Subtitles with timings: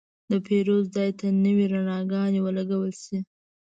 [0.31, 3.19] د پیرود ځای ته نوې رڼاګانې ولګول شوې.